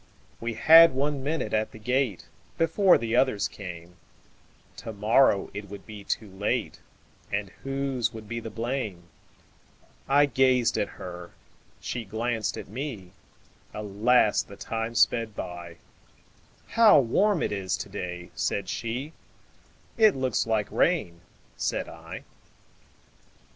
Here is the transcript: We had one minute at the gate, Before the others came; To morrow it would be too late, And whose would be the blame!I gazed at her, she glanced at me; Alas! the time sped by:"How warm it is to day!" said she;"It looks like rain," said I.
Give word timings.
We 0.39 0.55
had 0.55 0.93
one 0.95 1.21
minute 1.23 1.53
at 1.53 1.71
the 1.73 1.77
gate, 1.77 2.25
Before 2.57 2.97
the 2.97 3.15
others 3.15 3.47
came; 3.47 3.97
To 4.77 4.91
morrow 4.91 5.51
it 5.53 5.69
would 5.69 5.85
be 5.85 6.03
too 6.03 6.31
late, 6.31 6.79
And 7.31 7.51
whose 7.61 8.11
would 8.11 8.27
be 8.27 8.39
the 8.39 8.49
blame!I 8.49 10.25
gazed 10.25 10.75
at 10.79 10.87
her, 10.97 11.33
she 11.79 12.03
glanced 12.03 12.57
at 12.57 12.67
me; 12.67 13.11
Alas! 13.75 14.41
the 14.41 14.57
time 14.57 14.95
sped 14.95 15.35
by:"How 15.35 16.99
warm 16.99 17.43
it 17.43 17.51
is 17.51 17.77
to 17.77 17.87
day!" 17.89 18.31
said 18.33 18.69
she;"It 18.69 20.15
looks 20.15 20.47
like 20.47 20.71
rain," 20.71 21.21
said 21.57 21.87
I. 21.87 22.23